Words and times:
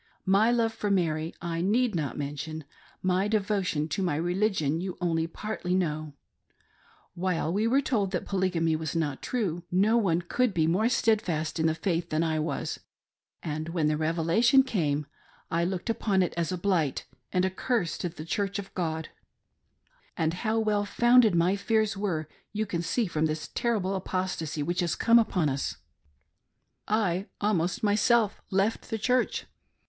My 0.25 0.49
love 0.51 0.73
for 0.73 0.89
Mary 0.89 1.31
I 1.43 1.61
need 1.61 1.93
not 1.93 2.17
mention; 2.17 2.63
my 3.03 3.29
devo 3.29 3.63
tion 3.63 3.87
to 3.89 4.03
toy 4.03 4.17
religion 4.19 4.81
you' 4.81 4.97
only 4.99 5.27
partly 5.27 5.75
kniowv 5.75 6.13
While 7.13 7.53
we 7.53 7.67
were 7.67 7.83
told 7.83 8.09
that 8.09 8.25
Polygamy 8.25 8.75
was 8.75 8.95
not 8.95 9.21
true, 9.21 9.63
no 9.69 9.97
one 9.97 10.23
could 10.23 10.55
be 10.55 10.65
more 10.65 10.89
stead 10.89 11.21
fast 11.21 11.59
in 11.59 11.67
the 11.67 11.75
faith 11.75 12.09
than 12.09 12.23
I 12.23 12.39
was; 12.39 12.79
and 13.43 13.69
when 13.69 13.85
the 13.87 13.95
Revelation 13.95 14.63
came, 14.63 15.05
I 15.51 15.63
looked 15.63 15.87
upon 15.87 16.23
it 16.23 16.33
as 16.35 16.51
a 16.51 16.57
blight 16.57 17.05
and 17.31 17.45
a 17.45 17.51
curse 17.51 17.95
to 17.99 18.09
the 18.09 18.25
Church 18.25 18.57
of 18.57 18.73
God,; 18.73 19.09
and 20.17 20.33
how 20.33 20.57
well 20.57 20.83
founded 20.83 21.35
my 21.35 21.53
fears^ 21.55 21.95
were 21.95 22.27
you 22.53 22.65
can 22.65 22.81
see 22.81 23.05
from 23.05 23.27
this 23.27 23.49
terrible 23.53 23.93
apostasy 23.95 24.63
which 24.63 24.79
has 24.79 24.95
come 24.95 25.19
upon 25.19 25.47
us. 25.47 25.75
I 26.87 27.27
almost 27.39 27.83
myself 27.83 28.31
l66 28.31 28.33
"THE 28.33 28.37
MEANING 28.37 28.37
OF 28.37 28.47
THAT 28.49 28.57
WORD." 28.57 28.57
left 28.57 28.89
the 28.89 28.97
Church. 28.97 29.45